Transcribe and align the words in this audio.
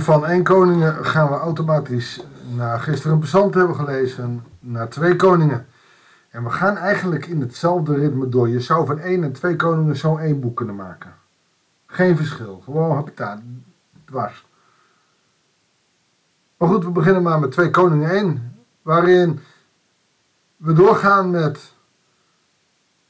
Van 0.00 0.26
één 0.26 0.42
koningen 0.42 1.04
gaan 1.04 1.28
we 1.28 1.34
automatisch 1.34 2.24
naar 2.54 2.80
gisteren 2.80 3.22
een 3.32 3.52
hebben 3.52 3.76
gelezen, 3.76 4.44
naar 4.60 4.88
twee 4.88 5.16
koningen. 5.16 5.66
En 6.30 6.44
we 6.44 6.50
gaan 6.50 6.76
eigenlijk 6.76 7.26
in 7.26 7.40
hetzelfde 7.40 7.94
ritme 7.94 8.28
door. 8.28 8.48
Je 8.48 8.60
zou 8.60 8.86
van 8.86 8.98
één 8.98 9.24
en 9.24 9.32
twee 9.32 9.56
koningen 9.56 9.96
zo 9.96 10.16
één 10.16 10.40
boek 10.40 10.56
kunnen 10.56 10.74
maken. 10.74 11.14
Geen 11.86 12.16
verschil. 12.16 12.60
Gewoon 12.64 12.94
habitat. 12.94 13.38
Dwars. 14.04 14.46
Maar 16.56 16.68
goed, 16.68 16.84
we 16.84 16.90
beginnen 16.90 17.22
maar 17.22 17.40
met 17.40 17.52
twee 17.52 17.70
koningen 17.70 18.10
1. 18.10 18.56
Waarin 18.82 19.40
we 20.56 20.72
doorgaan 20.72 21.30
met 21.30 21.72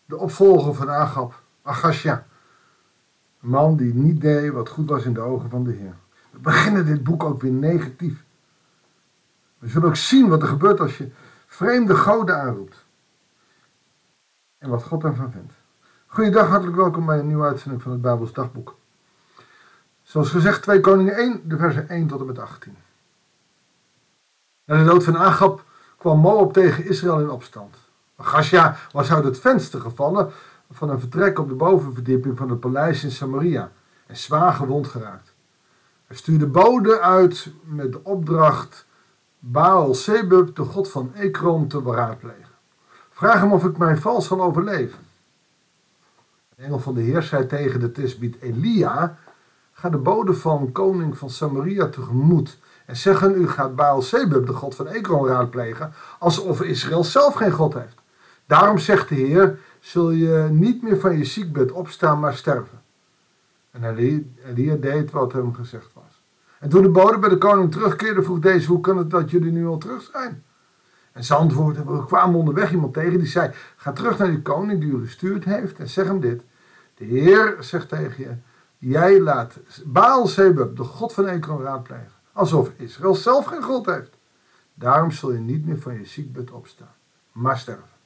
de 0.04 0.16
opvolger 0.16 0.74
van 0.74 0.90
Agab, 0.90 1.42
Agasja. 1.62 2.26
Een 3.42 3.48
man 3.48 3.76
die 3.76 3.94
niet 3.94 4.20
deed 4.20 4.52
wat 4.52 4.68
goed 4.68 4.88
was 4.88 5.04
in 5.04 5.14
de 5.14 5.20
ogen 5.20 5.50
van 5.50 5.64
de 5.64 5.72
Heer. 5.72 5.94
We 6.38 6.44
beginnen 6.44 6.86
dit 6.86 7.02
boek 7.02 7.24
ook 7.24 7.42
weer 7.42 7.52
negatief. 7.52 8.24
We 9.58 9.68
zullen 9.68 9.88
ook 9.88 9.96
zien 9.96 10.28
wat 10.28 10.42
er 10.42 10.48
gebeurt 10.48 10.80
als 10.80 10.98
je 10.98 11.10
vreemde 11.46 11.94
goden 11.94 12.40
aanroept. 12.40 12.84
En 14.58 14.70
wat 14.70 14.82
God 14.82 15.04
ervan 15.04 15.32
vindt. 15.32 15.52
Goeiedag, 16.06 16.48
hartelijk 16.48 16.76
welkom 16.76 17.06
bij 17.06 17.18
een 17.18 17.26
nieuwe 17.26 17.46
uitzending 17.46 17.82
van 17.82 17.92
het 17.92 18.00
Bijbels 18.00 18.32
Dagboek. 18.32 18.76
Zoals 20.02 20.30
gezegd, 20.30 20.62
2 20.62 20.80
Koningen 20.80 21.16
1, 21.16 21.48
de 21.48 21.56
versen 21.56 21.88
1 21.88 22.06
tot 22.06 22.20
en 22.20 22.26
met 22.26 22.38
18. 22.38 22.76
Na 24.64 24.78
de 24.78 24.84
dood 24.84 25.04
van 25.04 25.16
Agab 25.18 25.64
kwam 25.96 26.18
Moab 26.18 26.52
tegen 26.52 26.84
Israël 26.84 27.20
in 27.20 27.30
opstand. 27.30 27.76
Gasja 28.18 28.76
was 28.92 29.12
uit 29.12 29.24
het 29.24 29.38
venster 29.38 29.80
gevallen 29.80 30.32
van 30.70 30.90
een 30.90 31.00
vertrek 31.00 31.38
op 31.38 31.48
de 31.48 31.54
bovenverdieping 31.54 32.38
van 32.38 32.50
het 32.50 32.60
paleis 32.60 33.04
in 33.04 33.10
Samaria 33.10 33.72
en 34.06 34.16
zwaar 34.16 34.52
gewond 34.52 34.86
geraakt. 34.86 35.36
Stuurde 36.10 36.46
bode 36.46 37.00
uit 37.00 37.50
met 37.64 37.92
de 37.92 38.04
opdracht 38.04 38.86
Baal 39.38 39.94
Zebub, 39.94 40.56
de 40.56 40.64
god 40.64 40.90
van 40.90 41.14
Ekron, 41.14 41.68
te 41.68 41.80
beraadplegen. 41.80 42.54
Vraag 43.10 43.40
hem 43.40 43.52
of 43.52 43.64
ik 43.64 43.78
mijn 43.78 44.00
val 44.00 44.22
zal 44.22 44.42
overleven. 44.42 44.98
De 46.56 46.62
engel 46.62 46.78
van 46.78 46.94
de 46.94 47.00
Heer 47.00 47.22
zei 47.22 47.46
tegen 47.46 47.80
de 47.80 47.92
tisbiet 47.92 48.36
Elia, 48.40 49.18
ga 49.72 49.88
de 49.88 49.96
bode 49.96 50.34
van 50.34 50.72
koning 50.72 51.18
van 51.18 51.30
Samaria 51.30 51.88
tegemoet 51.88 52.58
en 52.86 52.96
zeggen 52.96 53.40
u 53.40 53.48
gaat 53.48 53.76
Baal 53.76 54.02
Zebub, 54.02 54.46
de 54.46 54.52
god 54.52 54.74
van 54.74 54.86
Ekron, 54.86 55.26
raadplegen, 55.26 55.92
alsof 56.18 56.62
Israël 56.62 57.04
zelf 57.04 57.34
geen 57.34 57.52
god 57.52 57.74
heeft. 57.74 57.96
Daarom 58.46 58.78
zegt 58.78 59.08
de 59.08 59.14
Heer, 59.14 59.58
zul 59.80 60.10
je 60.10 60.48
niet 60.50 60.82
meer 60.82 61.00
van 61.00 61.18
je 61.18 61.24
ziekbed 61.24 61.72
opstaan, 61.72 62.20
maar 62.20 62.34
sterven. 62.34 62.82
En 63.70 63.96
Elia 63.96 64.74
deed 64.74 65.10
wat 65.10 65.32
hem 65.32 65.54
gezegd 65.54 65.92
was. 65.94 66.20
En 66.60 66.68
toen 66.68 66.82
de 66.82 66.88
bode 66.88 67.18
bij 67.18 67.28
de 67.28 67.38
koning 67.38 67.72
terugkeerde, 67.72 68.22
vroeg 68.22 68.38
deze, 68.38 68.68
hoe 68.68 68.80
kan 68.80 68.96
het 68.96 69.10
dat 69.10 69.30
jullie 69.30 69.52
nu 69.52 69.66
al 69.66 69.78
terug 69.78 70.02
zijn? 70.12 70.44
En 71.12 71.24
ze 71.24 71.34
antwoordde, 71.34 71.84
we 71.84 72.06
kwamen 72.06 72.38
onderweg 72.38 72.72
iemand 72.72 72.94
tegen 72.94 73.18
die 73.18 73.28
zei, 73.28 73.50
ga 73.76 73.92
terug 73.92 74.18
naar 74.18 74.30
die 74.30 74.42
koning 74.42 74.80
die 74.80 74.90
u 74.90 75.00
gestuurd 75.00 75.44
heeft 75.44 75.78
en 75.78 75.88
zeg 75.88 76.06
hem 76.06 76.20
dit. 76.20 76.42
De 76.94 77.04
Heer 77.04 77.56
zegt 77.60 77.88
tegen 77.88 78.22
je, 78.24 78.34
jij 78.78 79.20
laat 79.20 79.58
Baal 79.84 80.26
Zebub, 80.26 80.76
de 80.76 80.84
god 80.84 81.12
van 81.12 81.26
Ekron, 81.26 81.62
raadplegen. 81.62 82.12
Alsof 82.32 82.72
Israël 82.76 83.14
zelf 83.14 83.44
geen 83.44 83.62
god 83.62 83.86
heeft. 83.86 84.18
Daarom 84.74 85.10
zul 85.10 85.32
je 85.32 85.38
niet 85.38 85.66
meer 85.66 85.78
van 85.78 85.94
je 85.94 86.04
ziekbed 86.04 86.50
opstaan, 86.50 86.94
maar 87.32 87.58
sterven. 87.58 87.97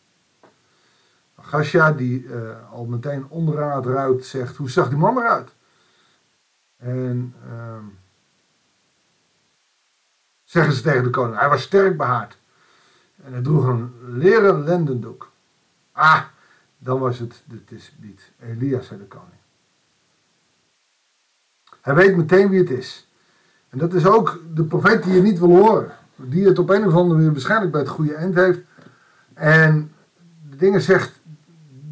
Gasja, 1.43 1.93
die 1.93 2.25
uh, 2.25 2.73
al 2.73 2.85
meteen 2.85 3.27
onderaan 3.29 3.85
ruit, 3.85 4.25
zegt, 4.25 4.57
hoe 4.57 4.71
zag 4.71 4.89
die 4.89 4.99
man 4.99 5.19
eruit? 5.19 5.51
En 6.77 7.35
uh, 7.47 7.77
zeggen 10.45 10.73
ze 10.73 10.83
tegen 10.83 11.03
de 11.03 11.11
koning, 11.11 11.39
hij 11.39 11.49
was 11.49 11.63
sterk 11.63 11.97
behaard. 11.97 12.39
En 13.25 13.33
hij 13.33 13.43
droeg 13.43 13.67
een 13.67 13.93
leren 14.07 14.65
lendendoek. 14.65 15.31
Ah, 15.93 16.23
dan 16.79 16.99
was 16.99 17.19
het 17.19 17.43
de 17.45 17.65
tisbiet. 17.65 18.31
Elia, 18.41 18.81
zei 18.81 19.01
de 19.01 19.07
koning. 19.07 19.31
Hij 21.81 21.95
weet 21.95 22.17
meteen 22.17 22.49
wie 22.49 22.59
het 22.61 22.71
is. 22.71 23.09
En 23.69 23.79
dat 23.79 23.95
is 23.95 24.07
ook 24.07 24.41
de 24.55 24.65
profeet 24.65 25.03
die 25.03 25.15
je 25.15 25.23
niet 25.23 25.39
wil 25.39 25.57
horen. 25.57 25.93
Die 26.17 26.47
het 26.47 26.59
op 26.59 26.71
een 26.71 26.87
of 26.87 26.95
andere 26.95 27.15
manier 27.15 27.33
waarschijnlijk 27.33 27.73
bij 27.73 27.81
het 27.81 27.91
goede 27.91 28.15
eind 28.15 28.35
heeft. 28.35 28.61
En 29.35 29.93
de 30.51 30.57
dingen 30.57 30.81
zegt 30.81 31.21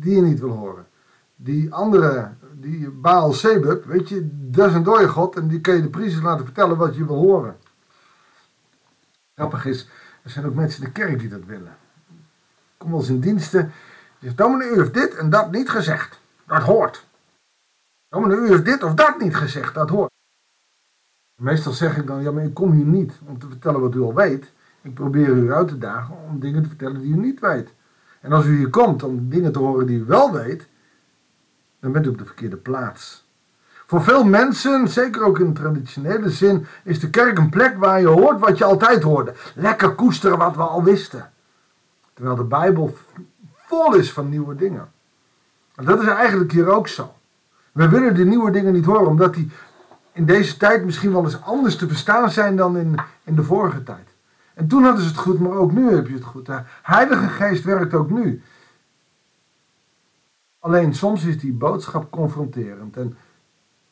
die 0.00 0.14
je 0.14 0.22
niet 0.22 0.40
wil 0.40 0.50
horen. 0.50 0.86
Die 1.36 1.74
andere, 1.74 2.30
die 2.52 2.90
Baal 2.90 3.32
Zebub, 3.32 3.84
weet 3.84 4.08
je, 4.08 4.28
dat 4.32 4.68
is 4.68 4.74
een 4.74 4.82
dode 4.82 5.08
god. 5.08 5.36
En 5.36 5.48
die 5.48 5.60
kun 5.60 5.74
je 5.74 5.82
de 5.82 5.88
priesters 5.88 6.24
laten 6.24 6.44
vertellen 6.44 6.76
wat 6.76 6.96
je 6.96 7.06
wil 7.06 7.16
horen. 7.16 7.56
Grappig 9.34 9.66
is, 9.66 9.88
er 10.22 10.30
zijn 10.30 10.46
ook 10.46 10.54
mensen 10.54 10.82
in 10.82 10.86
de 10.86 10.92
kerk 10.92 11.18
die 11.18 11.28
dat 11.28 11.44
willen. 11.44 11.76
Kom 12.76 12.90
wel 12.90 12.98
eens 12.98 13.08
in 13.08 13.20
diensten. 13.20 13.72
Zegt, 14.20 14.36
dominee, 14.36 14.68
u 14.68 14.76
heeft 14.76 14.94
dit 14.94 15.14
en 15.14 15.30
dat 15.30 15.50
niet 15.50 15.70
gezegd. 15.70 16.20
Dat 16.46 16.62
hoort. 16.62 17.06
Dominee, 18.08 18.38
u 18.38 18.48
heeft 18.48 18.64
dit 18.64 18.82
of 18.82 18.94
dat 18.94 19.18
niet 19.18 19.36
gezegd. 19.36 19.74
Dat 19.74 19.90
hoort. 19.90 20.10
Meestal 21.40 21.72
zeg 21.72 21.96
ik 21.96 22.06
dan, 22.06 22.22
ja, 22.22 22.30
maar 22.30 22.44
ik 22.44 22.54
kom 22.54 22.72
hier 22.72 22.84
niet 22.84 23.12
om 23.26 23.38
te 23.38 23.48
vertellen 23.48 23.80
wat 23.80 23.94
u 23.94 24.00
al 24.00 24.14
weet. 24.14 24.52
Ik 24.82 24.94
probeer 24.94 25.28
u 25.28 25.52
uit 25.52 25.68
te 25.68 25.78
dagen 25.78 26.16
om 26.28 26.40
dingen 26.40 26.62
te 26.62 26.68
vertellen 26.68 27.00
die 27.00 27.12
u 27.12 27.16
niet 27.16 27.40
weet. 27.40 27.72
En 28.20 28.32
als 28.32 28.44
u 28.44 28.56
hier 28.56 28.70
komt 28.70 29.02
om 29.02 29.28
dingen 29.28 29.52
te 29.52 29.58
horen 29.58 29.86
die 29.86 29.98
u 29.98 30.04
wel 30.04 30.32
weet, 30.32 30.68
dan 31.80 31.92
bent 31.92 32.06
u 32.06 32.08
op 32.08 32.18
de 32.18 32.24
verkeerde 32.24 32.56
plaats. 32.56 33.28
Voor 33.86 34.02
veel 34.02 34.24
mensen, 34.24 34.88
zeker 34.88 35.22
ook 35.22 35.38
in 35.38 35.54
traditionele 35.54 36.30
zin, 36.30 36.66
is 36.84 37.00
de 37.00 37.10
kerk 37.10 37.38
een 37.38 37.50
plek 37.50 37.76
waar 37.78 38.00
je 38.00 38.06
hoort 38.06 38.40
wat 38.40 38.58
je 38.58 38.64
altijd 38.64 39.02
hoorde. 39.02 39.34
Lekker 39.54 39.94
koesteren 39.94 40.38
wat 40.38 40.56
we 40.56 40.62
al 40.62 40.82
wisten. 40.82 41.30
Terwijl 42.14 42.36
de 42.36 42.44
Bijbel 42.44 42.96
vol 43.56 43.94
is 43.94 44.12
van 44.12 44.28
nieuwe 44.28 44.54
dingen. 44.54 44.92
En 45.74 45.84
dat 45.84 46.02
is 46.02 46.08
eigenlijk 46.08 46.52
hier 46.52 46.68
ook 46.68 46.88
zo. 46.88 47.14
We 47.72 47.88
willen 47.88 48.14
die 48.14 48.24
nieuwe 48.24 48.50
dingen 48.50 48.72
niet 48.72 48.84
horen, 48.84 49.06
omdat 49.06 49.34
die 49.34 49.50
in 50.12 50.24
deze 50.24 50.56
tijd 50.56 50.84
misschien 50.84 51.12
wel 51.12 51.24
eens 51.24 51.42
anders 51.42 51.76
te 51.76 51.88
verstaan 51.88 52.30
zijn 52.30 52.56
dan 52.56 52.76
in, 52.76 53.00
in 53.24 53.34
de 53.34 53.42
vorige 53.42 53.82
tijd. 53.82 54.09
En 54.60 54.68
toen 54.68 54.82
hadden 54.82 55.02
ze 55.02 55.08
het 55.08 55.18
goed, 55.18 55.40
maar 55.40 55.52
ook 55.52 55.72
nu 55.72 55.94
heb 55.94 56.06
je 56.06 56.14
het 56.14 56.24
goed. 56.24 56.46
De 56.46 56.62
Heilige 56.82 57.28
Geest 57.28 57.64
werkt 57.64 57.94
ook 57.94 58.10
nu. 58.10 58.42
Alleen 60.58 60.94
soms 60.94 61.24
is 61.24 61.38
die 61.38 61.52
boodschap 61.52 62.10
confronterend. 62.10 62.96
En 62.96 63.16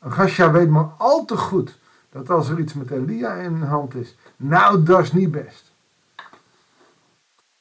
Gasja 0.01 0.51
weet 0.51 0.69
maar 0.69 0.91
al 0.99 1.25
te 1.25 1.37
goed 1.37 1.79
dat 2.11 2.31
als 2.31 2.49
er 2.49 2.59
iets 2.59 2.75
met 2.75 2.91
Elia 2.91 3.35
in 3.35 3.63
hand 3.63 3.95
is, 3.95 4.17
nou 4.37 4.83
dat 4.83 5.01
is 5.01 5.13
niet 5.13 5.31
best. 5.31 5.73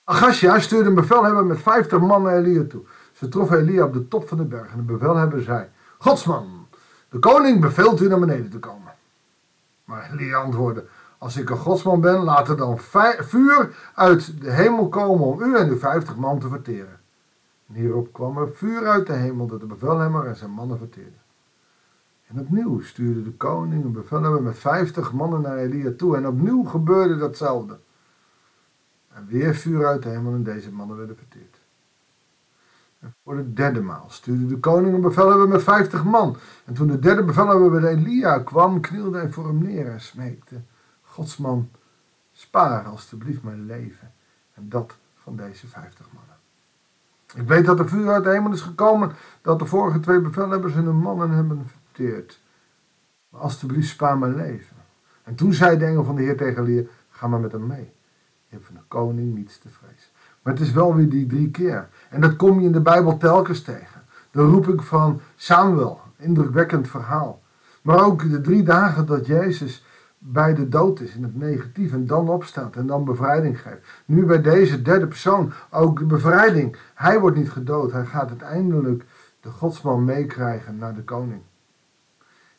Agasja 0.04 0.60
stuurde 0.60 0.90
een 0.90 0.96
bevelhebber 0.96 1.46
met 1.46 1.62
50 1.62 2.00
man 2.00 2.22
naar 2.22 2.38
Elia 2.38 2.64
toe. 2.70 2.82
Ze 3.14 3.28
troffen 3.28 3.58
Elia 3.58 3.84
op 3.84 3.94
de 3.94 4.08
top 4.08 4.28
van 4.28 4.38
de 4.38 4.46
berg 4.46 4.72
en 4.72 4.78
de 4.78 4.84
bevelhebber 4.84 5.42
zei, 5.42 5.68
Godsman, 5.98 6.68
de 7.10 7.20
koning 7.20 7.62
beveelt 7.62 8.02
u 8.02 8.08
naar 8.08 8.20
beneden 8.20 8.50
te 8.50 8.60
komen. 8.60 8.94
Maar 9.84 10.12
Elia 10.12 10.38
antwoordde, 10.38 10.86
als 11.18 11.38
ik 11.38 11.50
een 11.50 11.58
godsman 11.58 12.02
ben, 12.02 12.24
laat 12.24 12.50
er 12.50 12.58
dan 12.58 12.80
vuur 12.80 13.76
uit 13.94 14.42
de 14.42 14.52
hemel 14.52 14.90
komen 14.90 15.26
om 15.26 15.42
u 15.42 15.56
en 15.56 15.70
uw 15.70 15.78
50 15.78 16.16
man 16.16 16.40
te 16.40 16.48
verteren. 16.48 17.00
En 17.68 17.74
hierop 17.74 18.14
kwam 18.14 18.38
er 18.38 18.50
vuur 18.54 18.88
uit 18.88 19.08
de 19.08 19.14
hemel 19.14 19.48
dat 19.48 19.60
de 19.60 19.66
bevelhebber 19.66 20.26
en 20.26 20.36
zijn 20.36 20.52
mannen 20.52 20.78
verteerden. 20.78 21.22
En 22.28 22.40
opnieuw 22.40 22.82
stuurde 22.82 23.24
de 23.24 23.34
koning 23.34 23.84
een 23.84 23.92
bevelhebber 23.92 24.42
met 24.42 24.58
vijftig 24.58 25.14
mannen 25.14 25.42
naar 25.42 25.58
Elia 25.58 25.92
toe. 25.98 26.16
En 26.16 26.28
opnieuw 26.28 26.64
gebeurde 26.64 27.18
datzelfde. 27.18 27.80
En 29.14 29.28
weer 29.28 29.56
vuur 29.56 29.86
uit 29.86 30.04
de 30.04 30.10
hemel 30.10 30.34
en 30.34 30.44
deze 30.44 30.72
mannen 30.72 30.98
werden 30.98 31.18
verteerd. 31.18 31.60
En 33.00 33.14
voor 33.24 33.36
de 33.36 33.54
derde 33.54 33.82
maal 33.82 34.06
stuurde 34.08 34.46
de 34.46 34.60
koning 34.60 34.96
een 34.96 35.02
bevelhebber 35.02 35.48
met 35.48 35.64
vijftig 35.64 36.04
man. 36.04 36.38
En 36.66 36.74
toen 36.74 36.88
de 36.88 37.00
derde 37.00 37.24
bevelhebber 37.24 37.82
bij 37.82 37.92
Elia 37.92 38.40
kwam, 38.40 38.82
knielde 38.82 39.18
hij 39.18 39.30
voor 39.30 39.48
hem 39.48 39.64
neer 39.64 39.88
en 39.88 40.02
smeekte. 40.02 40.62
Godsman, 41.18 41.70
spaar 42.32 42.86
alstublieft 42.86 43.44
mijn 43.44 43.66
leven 43.66 44.14
en 44.54 44.70
dat 44.70 44.98
van 45.16 45.36
deze 45.36 45.68
vijftig 45.68 46.08
mannen. 46.14 46.36
Ik 47.36 47.48
weet 47.48 47.66
dat 47.66 47.80
er 47.80 47.90
vuur 47.90 48.10
uit 48.10 48.24
de 48.24 48.30
hemel 48.30 48.52
is 48.52 48.62
gekomen, 48.62 49.12
dat 49.42 49.60
de 49.60 49.66
vorige 49.66 50.00
twee 50.00 50.20
bevelhebbers 50.20 50.74
hun 50.74 50.96
mannen 50.96 51.30
hebben 51.30 51.70
maar 53.30 53.42
alstublieft 53.42 53.90
spaar 53.90 54.18
mijn 54.18 54.36
leven. 54.36 54.76
En 55.24 55.36
toen 55.36 55.54
zei 55.54 55.78
de 55.78 55.86
engel 55.86 56.04
van 56.04 56.16
de 56.16 56.22
Heer 56.22 56.38
tegen 56.38 56.64
Elia, 56.64 56.84
ga 57.10 57.28
maar 57.28 57.40
met 57.40 57.52
hem 57.52 57.68
mee. 57.68 57.92
Je 58.48 58.56
hebt 58.56 58.66
van 58.66 58.76
de 58.76 58.82
koning 58.88 59.36
niets 59.36 59.58
te 59.58 59.70
vrezen. 59.70 60.10
Maar 60.42 60.54
het 60.54 60.62
is 60.62 60.72
wel 60.72 60.96
weer 60.96 61.10
die 61.10 61.28
drie 61.28 61.52
keer. 61.52 61.90
En 62.10 62.22
dat 62.22 62.36
kom 62.36 62.60
je 62.60 62.66
in 62.66 62.72
de 62.72 62.82
Bijbel 62.82 63.18
telkens 63.18 63.62
tegen. 63.62 64.02
De 64.32 64.42
roeping 64.42 64.84
van 64.84 65.22
Samuel, 65.36 66.02
indrukwekkend 66.18 66.88
verhaal. 66.88 67.42
Maar 67.82 68.06
ook 68.06 68.30
de 68.30 68.42
drie 68.42 68.64
dagen 68.64 69.06
dat 69.06 69.26
Jezus 69.26 69.86
bij 70.32 70.54
de 70.54 70.70
dood 70.70 71.00
is 71.00 71.16
in 71.16 71.24
het 71.24 71.36
negatief 71.36 71.94
en 71.94 72.08
dan 72.08 72.30
opstaat 72.30 72.76
en 72.76 72.88
dan 72.88 73.06
bevrijding 73.06 73.62
geeft. 73.62 73.88
Nu 74.06 74.26
bij 74.26 74.42
deze 74.42 74.82
derde 74.82 75.08
persoon 75.08 75.54
ook 75.70 76.08
bevrijding. 76.08 76.78
Hij 76.94 77.20
wordt 77.20 77.38
niet 77.38 77.52
gedood, 77.52 77.92
hij 77.92 78.06
gaat 78.06 78.30
uiteindelijk 78.30 79.06
de 79.40 79.50
godsman 79.50 80.06
meekrijgen 80.06 80.78
naar 80.78 80.96
de 80.96 81.04
koning. 81.04 81.42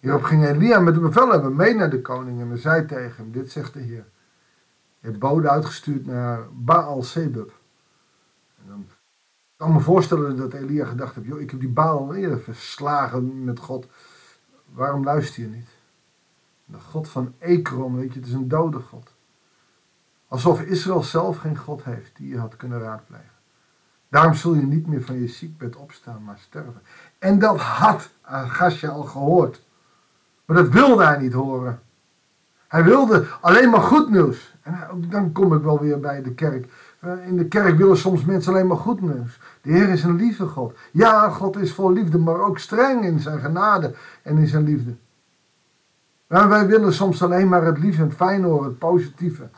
Hierop 0.01 0.23
ging 0.23 0.45
Elia 0.45 0.81
met 0.81 0.95
de 0.95 1.01
bevelhebber 1.01 1.53
mee 1.53 1.75
naar 1.75 1.91
de 1.91 2.01
koning 2.01 2.41
en 2.41 2.59
zei 2.59 2.87
tegen 2.87 3.17
hem, 3.17 3.33
dit 3.33 3.51
zegt 3.51 3.73
de 3.73 3.81
Heer. 3.81 4.07
Je 5.01 5.07
hebt 5.07 5.19
bode 5.19 5.51
uitgestuurd 5.51 6.07
naar 6.07 6.41
Baal 6.53 7.03
dan 8.67 8.87
ik 9.59 9.65
kan 9.65 9.73
me 9.73 9.81
voorstellen 9.81 10.37
dat 10.37 10.53
Elia 10.53 10.85
gedacht 10.85 11.15
heeft, 11.15 11.27
joh, 11.27 11.41
ik 11.41 11.51
heb 11.51 11.61
die 11.61 11.69
Baal 11.69 11.99
al 11.99 12.15
eerder 12.15 12.41
verslagen 12.41 13.45
met 13.45 13.59
God. 13.59 13.87
Waarom 14.73 15.05
luister 15.05 15.43
je 15.43 15.49
niet? 15.49 15.69
De 16.71 16.79
God 16.81 17.09
van 17.09 17.35
Ekron, 17.39 17.97
weet 17.97 18.13
je, 18.13 18.19
het 18.19 18.29
is 18.29 18.35
een 18.35 18.49
dode 18.49 18.79
God. 18.79 19.15
Alsof 20.29 20.63
Israël 20.63 21.03
zelf 21.03 21.37
geen 21.37 21.57
God 21.57 21.85
heeft 21.85 22.17
die 22.17 22.29
je 22.29 22.39
had 22.39 22.57
kunnen 22.57 22.81
raadplegen. 22.81 23.37
Daarom 24.09 24.35
zul 24.35 24.55
je 24.55 24.67
niet 24.67 24.87
meer 24.87 25.03
van 25.03 25.21
je 25.21 25.29
ziekbed 25.29 25.77
opstaan, 25.77 26.25
maar 26.25 26.39
sterven. 26.39 26.83
En 27.19 27.39
dat 27.39 27.61
had 27.61 28.11
Agasja 28.21 28.89
al 28.89 29.03
gehoord. 29.03 29.67
Maar 30.45 30.57
dat 30.57 30.69
wilde 30.69 31.05
hij 31.05 31.19
niet 31.19 31.33
horen. 31.33 31.81
Hij 32.69 32.85
wilde 32.85 33.27
alleen 33.41 33.71
maar 33.71 33.81
goed 33.81 34.11
nieuws. 34.11 34.57
En 34.63 35.05
dan 35.11 35.33
kom 35.33 35.55
ik 35.55 35.63
wel 35.63 35.81
weer 35.81 36.01
bij 36.01 36.23
de 36.23 36.35
kerk. 36.35 36.73
Eh, 36.99 37.27
in 37.27 37.37
de 37.37 37.49
kerk 37.49 37.79
willen 37.79 37.97
soms 37.97 38.25
mensen 38.25 38.53
alleen 38.53 38.67
maar 38.67 38.77
goed 38.77 39.01
nieuws. 39.01 39.41
De 39.63 39.71
Heer 39.71 39.89
is 39.89 40.03
een 40.03 40.17
lieve 40.17 40.47
God. 40.47 40.77
Ja, 40.91 41.31
God 41.31 41.57
is 41.57 41.73
vol 41.73 41.93
liefde, 41.93 42.19
maar 42.19 42.41
ook 42.41 42.59
streng 42.59 43.05
in 43.05 43.21
zijn 43.21 43.41
genade 43.41 43.95
en 44.23 44.39
in 44.39 44.47
zijn 44.47 44.65
liefde. 44.65 44.95
Maar 46.29 46.49
wij 46.49 46.67
willen 46.67 46.93
soms 46.93 47.23
alleen 47.23 47.49
maar 47.49 47.65
het 47.65 47.79
lieve, 47.79 48.03
het 48.03 48.15
fijne 48.15 48.47
horen, 48.47 48.69
het 48.69 48.79
positieve. 48.79 49.49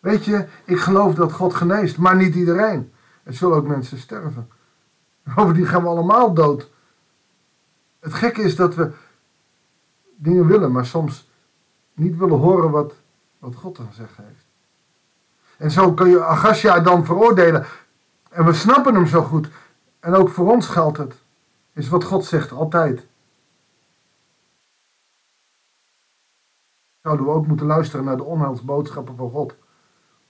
Weet 0.00 0.24
je, 0.24 0.46
ik 0.64 0.78
geloof 0.78 1.14
dat 1.14 1.32
God 1.32 1.54
geneest, 1.54 1.98
maar 1.98 2.16
niet 2.16 2.34
iedereen. 2.34 2.92
Er 3.22 3.34
zullen 3.34 3.56
ook 3.56 3.66
mensen 3.66 3.98
sterven. 3.98 4.48
Over 5.36 5.54
die 5.54 5.66
gaan 5.66 5.82
we 5.82 5.88
allemaal 5.88 6.34
dood. 6.34 6.70
Het 8.00 8.14
gekke 8.14 8.42
is 8.42 8.56
dat 8.56 8.74
we 8.74 8.90
dingen 10.16 10.46
willen, 10.46 10.72
maar 10.72 10.86
soms 10.86 11.30
niet 11.92 12.16
willen 12.16 12.38
horen 12.38 12.70
wat, 12.70 12.94
wat 13.38 13.54
God 13.54 13.74
te 13.74 13.82
zeggen 13.90 14.24
heeft. 14.24 14.44
En 15.56 15.70
zo 15.70 15.92
kun 15.92 16.08
je 16.08 16.24
Agasja 16.24 16.80
dan 16.80 17.04
veroordelen. 17.04 17.66
En 18.30 18.44
we 18.44 18.52
snappen 18.52 18.94
hem 18.94 19.06
zo 19.06 19.22
goed. 19.22 19.48
En 20.00 20.14
ook 20.14 20.28
voor 20.28 20.50
ons 20.50 20.66
geldt 20.66 20.98
het. 20.98 21.14
Is 21.72 21.88
wat 21.88 22.04
God 22.04 22.24
zegt 22.24 22.52
altijd. 22.52 23.06
Zouden 27.04 27.26
we 27.26 27.32
ook 27.32 27.46
moeten 27.46 27.66
luisteren 27.66 28.04
naar 28.04 28.16
de 28.16 28.24
onheilsboodschappen 28.24 29.16
van 29.16 29.30
God. 29.30 29.54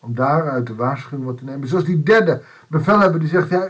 Om 0.01 0.15
daaruit 0.15 0.67
de 0.67 0.75
waarschuwing 0.75 1.25
wat 1.25 1.39
te 1.39 1.45
nemen. 1.45 1.69
Zoals 1.69 1.85
die 1.85 2.03
derde 2.03 2.43
bevelhebber 2.69 3.21
die 3.21 3.29
zegt, 3.29 3.49
ja, 3.49 3.69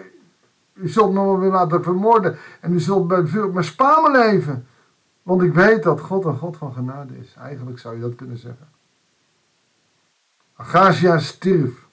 u 0.73 0.89
zult 0.89 1.13
me 1.13 1.21
wel 1.21 1.39
weer 1.39 1.51
laten 1.51 1.83
vermoorden. 1.83 2.37
En 2.61 2.73
u 2.73 2.81
zult 2.81 3.09
bij 3.09 3.27
vuur 3.27 3.53
met 3.53 3.65
spamen 3.65 4.13
leven. 4.13 4.67
Want 5.23 5.43
ik 5.43 5.55
weet 5.55 5.83
dat 5.83 6.01
God 6.01 6.25
een 6.25 6.37
God 6.37 6.57
van 6.57 6.73
genade 6.73 7.19
is. 7.19 7.35
Eigenlijk 7.39 7.79
zou 7.79 7.95
je 7.95 8.01
dat 8.01 8.15
kunnen 8.15 8.39
zeggen. 8.39 8.69
Agazia 10.57 11.19
stierf. 11.19 11.87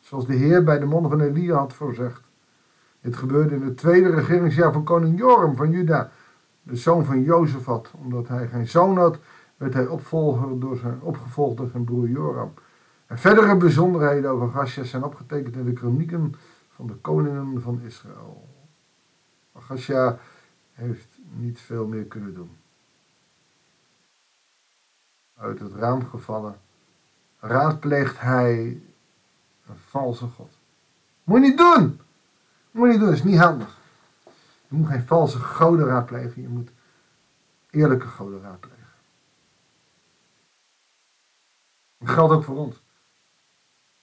Zoals 0.00 0.26
de 0.26 0.34
Heer 0.34 0.64
bij 0.64 0.78
de 0.78 0.86
monden 0.86 1.10
van 1.10 1.20
Elia 1.20 1.56
had 1.56 1.72
voorzegd. 1.72 2.20
Dit 3.00 3.16
gebeurde 3.16 3.54
in 3.54 3.62
het 3.62 3.76
tweede 3.76 4.10
regeringsjaar 4.10 4.72
van 4.72 4.84
koning 4.84 5.18
Joram 5.18 5.56
van 5.56 5.70
Juda. 5.70 6.10
De 6.62 6.76
zoon 6.76 7.04
van 7.04 7.22
Jozefat. 7.22 7.90
Omdat 8.04 8.28
hij 8.28 8.48
geen 8.48 8.68
zoon 8.68 8.98
had, 8.98 9.18
werd 9.56 9.74
hij 9.74 9.86
opvolger 9.86 10.60
door 10.60 10.76
zijn, 10.76 11.00
opgevolgd 11.00 11.56
door 11.56 11.68
zijn 11.68 11.84
broer 11.84 12.08
Joram. 12.08 12.54
En 13.06 13.18
verdere 13.18 13.56
bijzonderheden 13.56 14.30
over 14.30 14.48
Agazia 14.48 14.84
zijn 14.84 15.04
opgetekend 15.04 15.56
in 15.56 15.64
de 15.64 15.72
kronieken 15.72 16.34
van 16.74 16.86
de 16.86 16.94
koningen 16.94 17.62
van 17.62 17.80
Israël. 17.80 18.48
Agazia 19.52 20.18
heeft 20.72 21.18
niet 21.32 21.60
veel 21.60 21.86
meer 21.86 22.04
kunnen 22.04 22.34
doen. 22.34 22.50
Uit 25.36 25.58
het 25.58 25.72
raam 25.72 26.04
gevallen 26.04 26.56
raadpleegt 27.40 28.20
hij 28.20 28.80
een 29.66 29.76
valse 29.86 30.26
God. 30.26 30.52
Moet 31.24 31.40
je 31.40 31.48
niet 31.48 31.58
doen! 31.58 32.00
Moet 32.70 32.86
je 32.86 32.90
niet 32.90 32.98
doen, 32.98 33.08
dat 33.08 33.18
is 33.18 33.24
niet 33.24 33.38
handig. 33.38 33.78
Je 34.68 34.76
moet 34.76 34.88
geen 34.88 35.06
valse 35.06 35.38
goden 35.38 35.86
raadplegen, 35.86 36.42
je 36.42 36.48
moet 36.48 36.70
eerlijke 37.70 38.06
goden 38.06 38.40
raadplegen. 38.40 38.85
Dat 42.06 42.14
geldt 42.14 42.32
ook 42.32 42.44
voor 42.44 42.56
ons. 42.56 42.82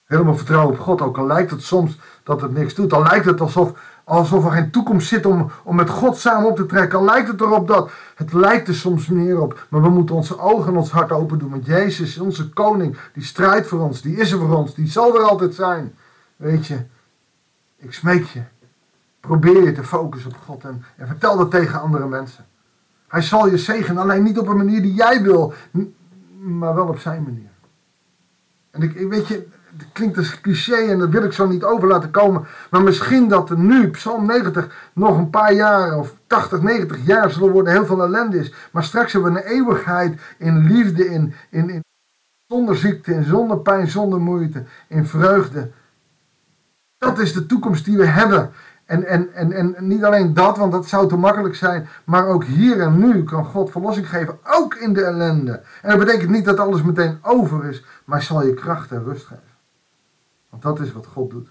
Helemaal 0.04 0.36
vertrouwen 0.36 0.74
op 0.74 0.80
God, 0.80 1.00
ook 1.00 1.18
al 1.18 1.26
lijkt 1.26 1.50
het 1.50 1.62
soms 1.62 1.98
dat 2.22 2.40
het 2.40 2.52
niks 2.52 2.74
doet. 2.74 2.90
Dan 2.90 3.02
lijkt 3.02 3.24
het 3.24 3.40
alsof 3.40 3.72
Alsof 4.04 4.44
er 4.44 4.50
geen 4.50 4.70
toekomst 4.70 5.08
zit 5.08 5.26
om, 5.26 5.50
om 5.62 5.76
met 5.76 5.90
God 5.90 6.16
samen 6.16 6.50
op 6.50 6.56
te 6.56 6.66
trekken. 6.66 6.98
Al 6.98 7.04
lijkt 7.04 7.28
het 7.28 7.40
erop 7.40 7.68
dat. 7.68 7.90
Het 8.14 8.32
lijkt 8.32 8.68
er 8.68 8.74
soms 8.74 9.06
meer 9.06 9.40
op. 9.40 9.66
Maar 9.68 9.82
we 9.82 9.88
moeten 9.88 10.14
onze 10.14 10.38
ogen 10.38 10.72
en 10.72 10.78
ons 10.78 10.90
hart 10.90 11.12
open 11.12 11.38
doen. 11.38 11.50
Want 11.50 11.66
Jezus, 11.66 12.18
onze 12.18 12.48
koning, 12.48 12.96
die 13.12 13.22
strijdt 13.22 13.66
voor 13.66 13.80
ons. 13.80 14.02
Die 14.02 14.16
is 14.16 14.32
er 14.32 14.38
voor 14.38 14.56
ons. 14.56 14.74
Die 14.74 14.90
zal 14.90 15.18
er 15.18 15.22
altijd 15.22 15.54
zijn. 15.54 15.94
Weet 16.36 16.66
je, 16.66 16.78
ik 17.76 17.92
smeek 17.92 18.24
je. 18.24 18.42
Probeer 19.20 19.62
je 19.64 19.72
te 19.72 19.84
focussen 19.84 20.30
op 20.30 20.36
God. 20.46 20.64
En, 20.64 20.84
en 20.96 21.06
vertel 21.06 21.36
dat 21.36 21.50
tegen 21.50 21.80
andere 21.80 22.06
mensen. 22.06 22.44
Hij 23.08 23.22
zal 23.22 23.48
je 23.48 23.58
zegenen. 23.58 24.02
Alleen 24.02 24.22
niet 24.22 24.38
op 24.38 24.48
een 24.48 24.56
manier 24.56 24.82
die 24.82 24.94
jij 24.94 25.22
wil. 25.22 25.52
Maar 26.40 26.74
wel 26.74 26.88
op 26.88 26.98
zijn 26.98 27.22
manier. 27.22 27.50
En 28.74 28.82
ik, 28.82 29.08
weet 29.08 29.28
je, 29.28 29.46
het 29.76 29.86
klinkt 29.92 30.16
als 30.16 30.40
cliché 30.40 30.76
en 30.76 30.98
dat 30.98 31.08
wil 31.08 31.24
ik 31.24 31.32
zo 31.32 31.46
niet 31.46 31.64
over 31.64 31.88
laten 31.88 32.10
komen. 32.10 32.46
Maar 32.70 32.82
misschien 32.82 33.28
dat 33.28 33.50
er 33.50 33.58
nu, 33.58 33.90
Psalm 33.90 34.26
90, 34.26 34.90
nog 34.92 35.18
een 35.18 35.30
paar 35.30 35.52
jaar 35.52 35.98
of 35.98 36.14
80, 36.26 36.62
90 36.62 37.06
jaar 37.06 37.30
zullen 37.30 37.52
worden 37.52 37.72
heel 37.72 37.86
veel 37.86 38.02
ellende 38.02 38.38
is. 38.38 38.52
Maar 38.72 38.84
straks 38.84 39.12
hebben 39.12 39.32
we 39.32 39.38
een 39.38 39.46
eeuwigheid 39.46 40.20
in 40.38 40.66
liefde, 40.66 41.06
in, 41.06 41.34
in, 41.50 41.70
in 41.70 41.84
zonder 42.46 42.76
ziekte, 42.76 43.14
in 43.14 43.24
zonder 43.24 43.58
pijn, 43.58 43.88
zonder 43.88 44.20
moeite, 44.20 44.64
in 44.88 45.06
vreugde. 45.06 45.70
Dat 46.98 47.18
is 47.18 47.32
de 47.32 47.46
toekomst 47.46 47.84
die 47.84 47.96
we 47.96 48.06
hebben. 48.06 48.50
En, 48.84 49.04
en, 49.04 49.32
en, 49.32 49.52
en 49.52 49.86
niet 49.86 50.04
alleen 50.04 50.34
dat, 50.34 50.56
want 50.56 50.72
dat 50.72 50.86
zou 50.86 51.08
te 51.08 51.16
makkelijk 51.16 51.54
zijn, 51.54 51.88
maar 52.04 52.26
ook 52.26 52.44
hier 52.44 52.80
en 52.80 52.98
nu 52.98 53.24
kan 53.24 53.44
God 53.44 53.70
verlossing 53.70 54.08
geven, 54.08 54.38
ook 54.44 54.74
in 54.74 54.92
de 54.92 55.04
ellende. 55.04 55.62
En 55.82 55.90
dat 55.90 55.98
betekent 55.98 56.30
niet 56.30 56.44
dat 56.44 56.58
alles 56.58 56.82
meteen 56.82 57.18
over 57.22 57.64
is, 57.64 57.84
maar 58.04 58.22
zal 58.22 58.46
je 58.46 58.54
kracht 58.54 58.90
en 58.90 59.04
rust 59.04 59.26
geven. 59.26 59.42
Want 60.50 60.62
dat 60.62 60.80
is 60.80 60.92
wat 60.92 61.06
God 61.06 61.30
doet. 61.30 61.48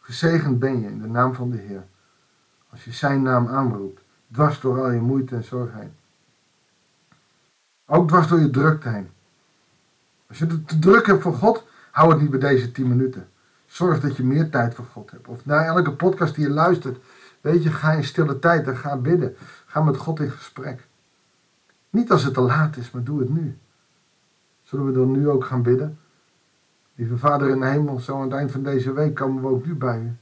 Gezegend 0.00 0.58
ben 0.58 0.80
je 0.80 0.88
in 0.88 1.00
de 1.00 1.08
naam 1.08 1.34
van 1.34 1.50
de 1.50 1.56
Heer, 1.56 1.84
als 2.70 2.84
je 2.84 2.92
zijn 2.92 3.22
naam 3.22 3.48
aanroept, 3.48 4.00
dwars 4.32 4.60
door 4.60 4.82
al 4.82 4.90
je 4.90 5.00
moeite 5.00 5.34
en 5.34 5.44
zorg 5.44 5.72
heen. 5.72 5.94
Ook 7.86 8.08
dwars 8.08 8.26
door 8.26 8.40
je 8.40 8.50
drukte 8.50 8.88
heen. 8.88 9.10
Als 10.28 10.38
je 10.38 10.64
te 10.64 10.78
druk 10.78 11.06
hebt 11.06 11.22
voor 11.22 11.34
God, 11.34 11.64
hou 11.90 12.10
het 12.10 12.20
niet 12.20 12.30
bij 12.30 12.38
deze 12.38 12.72
10 12.72 12.88
minuten. 12.88 13.28
Zorg 13.72 14.00
dat 14.00 14.16
je 14.16 14.24
meer 14.24 14.50
tijd 14.50 14.74
voor 14.74 14.84
God 14.84 15.10
hebt. 15.10 15.28
Of 15.28 15.44
na 15.44 15.64
elke 15.64 15.92
podcast 15.92 16.34
die 16.34 16.44
je 16.44 16.50
luistert, 16.50 16.98
weet 17.40 17.62
je, 17.62 17.70
ga 17.70 17.92
in 17.92 18.04
stille 18.04 18.38
tijd 18.38 18.66
en 18.66 18.76
ga 18.76 18.96
bidden. 18.96 19.36
Ga 19.66 19.82
met 19.82 19.96
God 19.96 20.20
in 20.20 20.30
gesprek. 20.30 20.86
Niet 21.90 22.10
als 22.10 22.24
het 22.24 22.34
te 22.34 22.40
laat 22.40 22.76
is, 22.76 22.90
maar 22.90 23.02
doe 23.02 23.18
het 23.18 23.28
nu. 23.28 23.58
Zullen 24.62 24.86
we 24.86 24.92
dan 24.92 25.10
nu 25.10 25.28
ook 25.28 25.44
gaan 25.44 25.62
bidden? 25.62 25.98
Lieve 26.94 27.18
Vader 27.18 27.48
in 27.48 27.60
de 27.60 27.66
hemel, 27.66 27.98
zo 27.98 28.16
aan 28.16 28.22
het 28.22 28.32
eind 28.32 28.50
van 28.50 28.62
deze 28.62 28.92
week 28.92 29.14
komen 29.14 29.42
we 29.42 29.48
ook 29.48 29.66
nu 29.66 29.74
bij 29.74 30.00
u. 30.00 30.16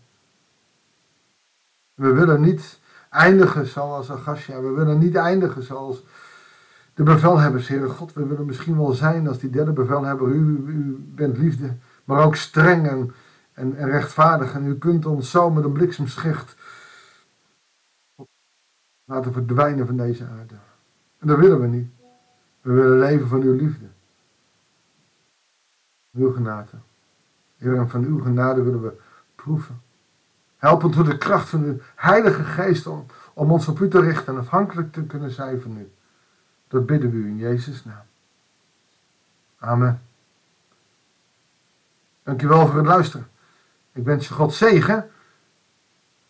We 1.94 2.12
willen 2.12 2.40
niet 2.40 2.78
eindigen 3.08 3.66
zoals 3.66 4.10
Agasja. 4.10 4.60
We 4.60 4.70
willen 4.70 4.98
niet 4.98 5.16
eindigen 5.16 5.62
zoals 5.62 6.04
de 6.94 7.02
bevelhebbers, 7.02 7.68
Heere 7.68 7.88
God. 7.88 8.12
We 8.12 8.26
willen 8.26 8.46
misschien 8.46 8.76
wel 8.76 8.92
zijn 8.92 9.28
als 9.28 9.38
die 9.38 9.50
derde 9.50 9.72
bevelhebber. 9.72 10.28
U, 10.28 10.64
u 10.66 11.04
bent 11.14 11.38
liefde, 11.38 11.74
maar 12.04 12.24
ook 12.24 12.36
streng 12.36 12.88
en, 12.88 13.12
en, 13.60 13.76
en 13.76 13.90
rechtvaardig. 13.90 14.54
En 14.54 14.66
u 14.66 14.78
kunt 14.78 15.06
ons 15.06 15.30
zo 15.30 15.50
met 15.50 15.64
een 15.64 15.72
bliksemschicht 15.72 16.56
laten 19.04 19.32
verdwijnen 19.32 19.86
van 19.86 19.96
deze 19.96 20.26
aarde. 20.26 20.54
En 21.18 21.26
dat 21.26 21.38
willen 21.38 21.60
we 21.60 21.66
niet. 21.66 21.90
We 22.60 22.72
willen 22.72 22.98
leven 22.98 23.28
van 23.28 23.42
uw 23.42 23.54
liefde. 23.54 23.86
Uw 26.12 26.32
genade. 26.32 26.76
Heer, 27.56 27.76
en 27.76 27.90
van 27.90 28.04
uw 28.04 28.18
genade 28.18 28.62
willen 28.62 28.82
we 28.82 29.00
proeven. 29.34 29.80
Help 30.56 30.84
ons 30.84 30.96
door 30.96 31.04
de 31.04 31.18
kracht 31.18 31.48
van 31.48 31.62
uw 31.62 31.78
Heilige 31.94 32.44
Geest 32.44 32.86
om, 32.86 33.06
om 33.34 33.52
ons 33.52 33.68
op 33.68 33.80
u 33.80 33.88
te 33.88 34.00
richten 34.00 34.34
en 34.34 34.40
afhankelijk 34.40 34.92
te 34.92 35.06
kunnen 35.06 35.30
zijn 35.30 35.60
van 35.60 35.76
u. 35.76 35.90
Dat 36.68 36.86
bidden 36.86 37.10
we 37.10 37.16
u 37.16 37.26
in 37.26 37.36
Jezus' 37.36 37.84
naam. 37.84 38.04
Amen. 39.58 40.02
Dankjewel 42.22 42.66
voor 42.66 42.76
het 42.76 42.86
luisteren. 42.86 43.29
Ik 43.92 44.04
wens 44.04 44.28
je 44.28 44.34
God 44.34 44.54
zegen, 44.54 45.10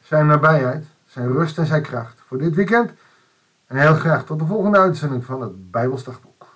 zijn 0.02 0.26
nabijheid, 0.26 0.87
zijn 1.07 1.33
rust 1.33 1.59
en 1.59 1.67
zijn 1.67 1.83
kracht 1.83 2.21
voor 2.26 2.38
dit 2.38 2.55
weekend. 2.55 2.90
En 3.67 3.76
heel 3.76 3.95
graag 3.95 4.25
tot 4.25 4.38
de 4.38 4.47
volgende 4.47 4.79
uitzending 4.79 5.25
van 5.25 5.43
het 5.43 5.71
Bijbelsdagboek. 5.71 6.47